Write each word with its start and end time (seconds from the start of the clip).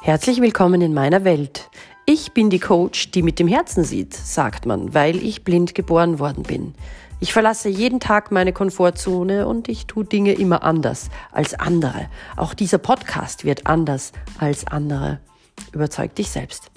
Herzlich 0.00 0.40
willkommen 0.40 0.80
in 0.80 0.94
meiner 0.94 1.22
Welt. 1.24 1.70
Ich 2.06 2.32
bin 2.32 2.50
die 2.50 2.58
Coach, 2.58 3.12
die 3.12 3.22
mit 3.22 3.38
dem 3.38 3.46
Herzen 3.46 3.84
sieht, 3.84 4.14
sagt 4.14 4.66
man, 4.66 4.94
weil 4.94 5.16
ich 5.16 5.44
blind 5.44 5.76
geboren 5.76 6.18
worden 6.18 6.42
bin. 6.42 6.74
Ich 7.20 7.32
verlasse 7.32 7.68
jeden 7.68 8.00
Tag 8.00 8.32
meine 8.32 8.52
Komfortzone 8.52 9.46
und 9.46 9.68
ich 9.68 9.86
tue 9.86 10.04
Dinge 10.04 10.32
immer 10.32 10.64
anders 10.64 11.08
als 11.30 11.54
andere. 11.54 12.08
Auch 12.36 12.54
dieser 12.54 12.78
Podcast 12.78 13.44
wird 13.44 13.68
anders 13.68 14.10
als 14.38 14.66
andere. 14.66 15.20
Überzeug 15.72 16.16
dich 16.16 16.30
selbst. 16.30 16.71